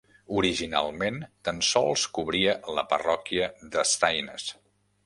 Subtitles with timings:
[0.37, 1.19] Originalment
[1.49, 4.53] tan sols cobria la parròquia de Staines.